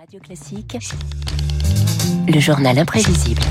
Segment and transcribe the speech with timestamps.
[0.00, 0.78] Radio Classique,
[2.26, 3.42] le journal imprévisible.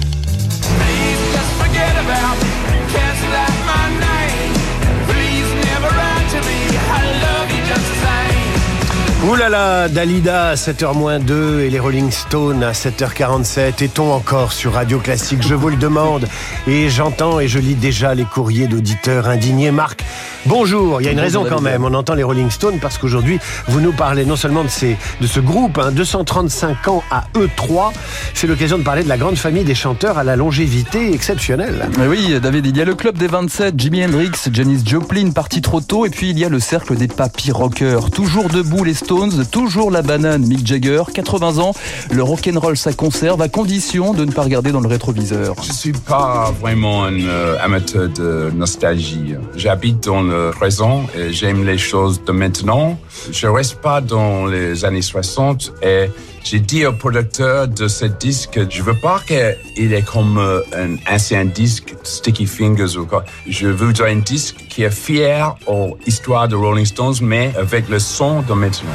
[9.27, 13.83] Ouh là là, Dalida à 7h 2 et les Rolling Stones à 7h47.
[13.83, 15.43] Est-on encore sur Radio Classique?
[15.45, 16.27] Je vous le demande.
[16.67, 19.69] Et j'entends et je lis déjà les courriers d'auditeurs indignés.
[19.71, 20.03] Marc,
[20.49, 20.99] bonjour.
[20.99, 21.85] Il y a une raison quand même.
[21.85, 25.27] On entend les Rolling Stones parce qu'aujourd'hui, vous nous parlez non seulement de, ces, de
[25.27, 27.91] ce groupe, hein, 235 ans à E3.
[28.33, 31.89] C'est l'occasion de parler de la grande famille des chanteurs à la longévité exceptionnelle.
[31.97, 35.61] Mais oui, David, il y a le club des 27, Jimi Hendrix, Janis Joplin, parti
[35.61, 36.05] trop tôt.
[36.05, 38.09] Et puis il y a le cercle des papy rockers.
[38.09, 41.73] Toujours debout, les Stones toujours la banane Mick Jagger, 80 ans,
[42.11, 45.55] le rock'n'roll ça conserve à condition de ne pas regarder dans le rétroviseur.
[45.63, 49.35] Je suis pas vraiment un euh, amateur de nostalgie.
[49.55, 52.99] J'habite dans le présent et j'aime les choses de maintenant.
[53.31, 56.07] Je reste pas dans les années 60 et
[56.43, 60.95] j'ai dit au producteur de ce disque, je veux pas qu'il est comme euh, un
[61.13, 63.23] ancien disque, Sticky Fingers ou quoi.
[63.47, 67.99] Je veux un disque qui est fier aux histoires de Rolling Stones, mais avec le
[67.99, 68.89] son de maintenant.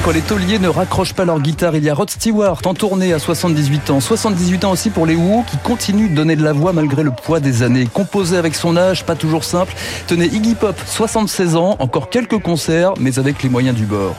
[0.00, 3.12] Quand les tauliers ne raccrochent pas leur guitare, il y a Rod Stewart en tournée
[3.12, 4.00] à 78 ans.
[4.00, 7.12] 78 ans aussi pour les Who qui continuent de donner de la voix malgré le
[7.12, 7.86] poids des années.
[7.92, 9.74] Composé avec son âge, pas toujours simple.
[10.08, 14.16] Tenez Iggy Pop, 76 ans, encore quelques concerts, mais avec les moyens du bord.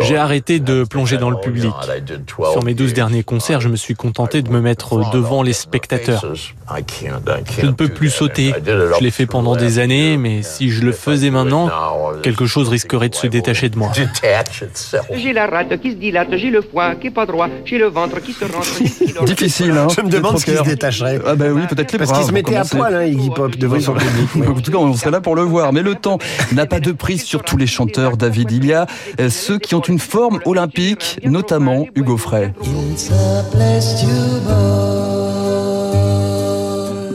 [0.00, 1.72] J'ai arrêté de plonger dans le public.
[2.52, 6.24] Sur mes 12 derniers concerts, je me suis contenté de me mettre devant les spectateurs.
[7.58, 8.54] Je ne peux plus sauter.
[8.66, 11.70] Je l'ai fait pendant des années, mais si je le faisais maintenant,
[12.22, 13.92] quelque chose risquerait de se détacher de moi.
[15.12, 17.86] J'ai la rate qui se dilate, j'ai le foie qui est pas droit, j'ai le
[17.86, 19.24] ventre qui se rentre.
[19.24, 21.20] Difficile, hein Je me demande ce qui se détacherait.
[21.26, 23.80] Ah bah oui, peut-être les Parce qu'il se mettait à poil, hein, Iggy Pop, devant
[23.80, 24.48] son public.
[24.48, 25.72] En tout cas, on serait là pour le voir.
[25.72, 26.18] Mais le temps
[26.52, 28.50] n'a pas de prise sur tous les chanteurs, David.
[28.52, 28.64] Il
[29.20, 32.52] euh, ceux qui ont une forme olympique, notamment Hugo Frey.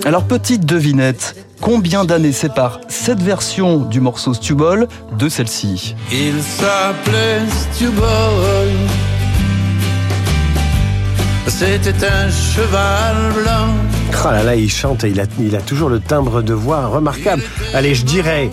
[0.06, 1.36] Alors, petite devinette.
[1.62, 4.88] Combien d'années séparent cette version du morceau Stubol
[5.18, 5.96] de celle-ci?
[6.12, 7.42] Il s'appelait
[7.74, 8.08] Stubol.
[11.48, 13.68] C'était un cheval blanc.
[14.26, 16.88] Oh là là, il chante et il a, il a toujours le timbre de voix
[16.88, 17.44] remarquable.
[17.76, 18.50] Allez, je dirais,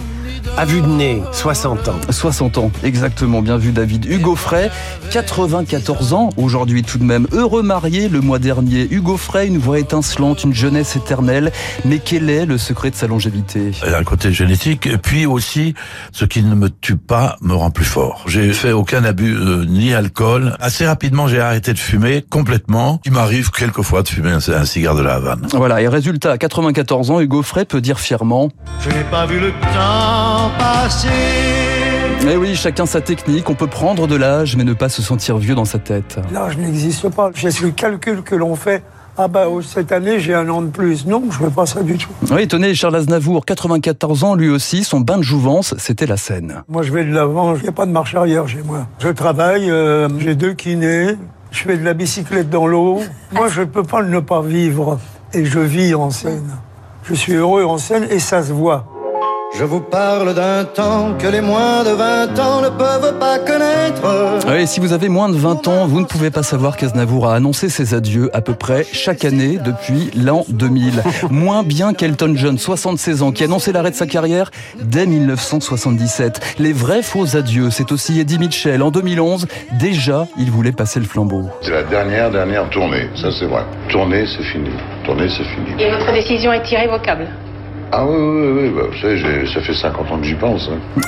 [0.56, 1.94] à vue de nez, 60 ans.
[2.10, 4.06] 60 ans, exactement, bien vu David.
[4.06, 4.70] Hugo Frey,
[5.10, 7.26] 94 ans aujourd'hui tout de même.
[7.32, 8.88] Heureux marié le mois dernier.
[8.90, 11.52] Hugo Frey, une voix étincelante, une jeunesse éternelle.
[11.84, 13.72] Mais quel est le secret de sa longévité?
[13.84, 15.74] Il y a un côté génétique, et puis aussi,
[16.12, 18.24] ce qui ne me tue pas me rend plus fort.
[18.26, 20.56] J'ai fait aucun abus, euh, ni alcool.
[20.60, 23.00] Assez rapidement, j'ai arrêté de fumer complètement.
[23.04, 25.46] Il m'arrive quelquefois de fumer un, un cigare de la Havane.
[25.52, 29.40] Voilà, et résultat, à 94 ans, Hugo Frey peut dire fièrement Je n'ai pas vu
[29.40, 31.08] le temps passer.
[32.30, 35.38] Eh oui, chacun sa technique, on peut prendre de l'âge, mais ne pas se sentir
[35.38, 36.18] vieux dans sa tête.
[36.32, 37.30] L'âge n'existe pas.
[37.34, 38.82] C'est le calcul que l'on fait.
[39.20, 41.04] Ah bah oh, cette année j'ai un an de plus.
[41.04, 42.10] Non, je ne fais pas ça du tout.
[42.30, 46.62] Oui, tenez, Charles Aznavour, 94 ans, lui aussi, son bain de jouvence, c'était la scène.
[46.68, 48.86] Moi je vais de l'avant, il n'y a pas de marche arrière chez moi.
[49.00, 51.16] Je travaille, euh, j'ai deux kinés,
[51.50, 53.00] je fais de la bicyclette dans l'eau.
[53.32, 55.00] Moi je ne peux pas ne pas vivre.
[55.34, 56.56] Et je vis en scène.
[57.02, 58.86] Je suis heureux en scène et ça se voit.
[59.56, 64.46] Je vous parle d'un temps que les moins de 20 ans ne peuvent pas connaître.
[64.46, 67.34] Oui, si vous avez moins de 20 ans, vous ne pouvez pas savoir qu'Aznavour a
[67.34, 71.02] annoncé ses adieux à peu près chaque année depuis l'an 2000.
[71.30, 74.50] Moins bien qu'Elton John, 76 ans, qui annonçait l'arrêt de sa carrière
[74.80, 76.56] dès 1977.
[76.58, 78.82] Les vrais faux adieux, c'est aussi Eddie Mitchell.
[78.82, 79.46] En 2011,
[79.80, 81.48] déjà, il voulait passer le flambeau.
[81.62, 83.64] C'est la dernière, dernière tournée, ça c'est vrai.
[83.88, 84.70] Tournée, c'est fini.
[85.04, 85.82] Tournée, c'est fini.
[85.82, 87.26] Et votre décision est irrévocable
[87.90, 90.68] Ah oui, oui, oui, bah, vous savez, j'ai- ça fait 50 ans que j'y pense.
[90.70, 91.00] hein.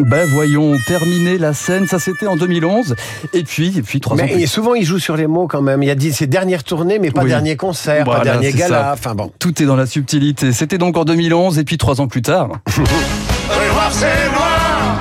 [0.00, 2.96] Ben voyons, terminer la scène, ça c'était en 2011.
[3.32, 5.62] Et puis, et puis trois ans plus Mais souvent, il joue sur les mots quand
[5.62, 5.84] même.
[5.84, 7.28] Il a dit ses dernières tournées, mais pas Oui.
[7.28, 8.68] dernier concert, Voilà, pas dernier gala.
[8.80, 8.90] ça.
[8.94, 9.30] Enfin bon.
[9.38, 10.50] Tout est dans la subtilité.
[10.52, 12.48] C'était donc en 2011 et puis trois ans plus tard.
[12.66, 14.98] Revoir c'est noir.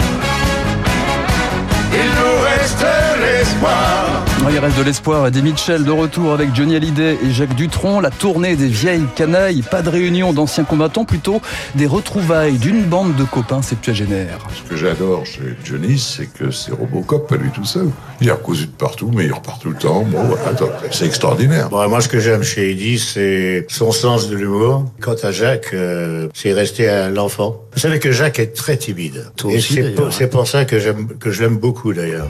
[1.91, 2.85] Il nous reste
[3.19, 4.23] l'espoir.
[4.51, 5.31] Il reste de l'espoir.
[5.31, 8.01] Des Mitchell de retour avec Johnny Hallyday et Jacques Dutronc.
[8.01, 9.63] La tournée des vieilles canailles.
[9.63, 11.41] Pas de réunion d'anciens combattants, plutôt
[11.75, 14.37] des retrouvailles d'une bande de copains septuagénaires.
[14.53, 17.89] Ce que j'adore chez Johnny, c'est que c'est Robocop, pas lui tout seul.
[18.21, 20.03] Il est recousu de partout, mais il repart tout le temps.
[20.03, 21.69] Bon, attends, c'est extraordinaire.
[21.69, 24.85] Bon, moi, ce que j'aime chez Eddie, c'est son sens de l'humour.
[25.01, 27.55] Quant à Jacques, euh, c'est resté à l'enfant.
[27.73, 29.31] Vous savez que Jacques est très timide.
[29.35, 30.11] Toi Et aussi, c'est d'ailleurs, pour, hein.
[30.11, 32.27] c'est pour ça que j'aime, que je l'aime beaucoup, d'ailleurs.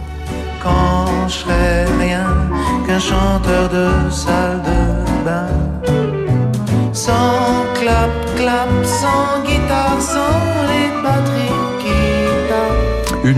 [0.64, 1.63] Quand je serai
[2.94, 5.48] qu'un chanteur de salle de bain.
[6.94, 10.83] Sans clap, clap, sans guitare, sans les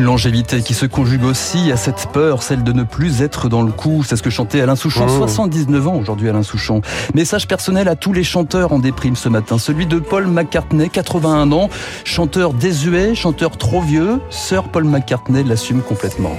[0.06, 3.72] longévité qui se conjugue aussi à cette peur, celle de ne plus être dans le
[3.72, 4.04] coup.
[4.07, 5.07] C'est ce que chantait Alain Souchon.
[5.07, 6.81] 79 ans aujourd'hui Alain Souchon.
[7.13, 9.57] Message personnel à tous les chanteurs en déprime ce matin.
[9.57, 11.69] Celui de Paul McCartney, 81 ans,
[12.04, 14.19] chanteur désuet, chanteur trop vieux.
[14.30, 16.36] Sir Paul McCartney l'assume complètement.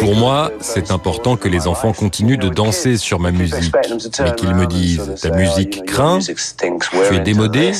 [0.00, 3.72] Pour moi, c'est important que les enfants continuent de danser sur ma musique,
[4.20, 7.72] mais qu'ils me disent ta musique craint, tu es démodé.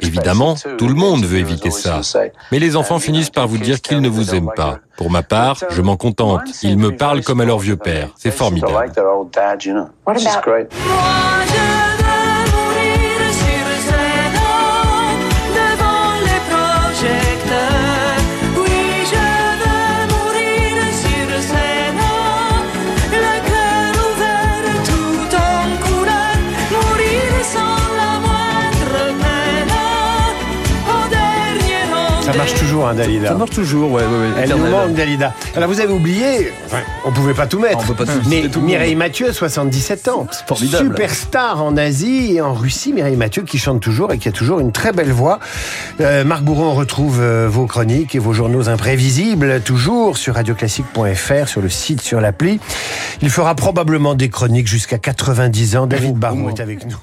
[0.00, 2.00] Évidemment, tout le monde veut éviter ça.
[2.52, 4.78] Mais les enfants finissent par vous dire qu'ils ne vous aiment pas.
[4.96, 6.42] Pour ma part, je m'en contente.
[6.62, 8.08] Ils me parlent comme à leur vieux père.
[8.16, 8.72] C'est formidable.
[32.36, 33.28] Marche toujours, hein, Dalida.
[33.28, 35.34] Ça marche toujours, ouais, ouais, Elle nous manque, Dalida.
[35.54, 36.52] Alors, vous avez oublié,
[37.04, 37.78] on pouvait pas tout mettre.
[37.78, 40.26] On peut pas tout mais Mireille Mathieu, 77 ans.
[40.46, 40.88] Formidable.
[40.88, 42.92] Superstar en Asie et en Russie.
[42.92, 45.38] Mireille Mathieu qui chante toujours et qui a toujours une très belle voix.
[46.00, 51.60] Euh, Marc Bourron retrouve euh, vos chroniques et vos journaux imprévisibles, toujours sur radioclassique.fr, sur
[51.60, 52.60] le site, sur l'appli.
[53.22, 55.86] Il fera probablement des chroniques jusqu'à 90 ans.
[55.86, 56.98] David Barmon est avec nous.